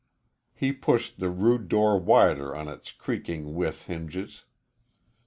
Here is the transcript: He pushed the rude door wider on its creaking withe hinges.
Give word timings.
He 0.55 0.71
pushed 0.71 1.19
the 1.19 1.29
rude 1.29 1.67
door 1.67 1.95
wider 1.99 2.55
on 2.55 2.67
its 2.67 2.91
creaking 2.91 3.53
withe 3.53 3.83
hinges. 3.83 4.45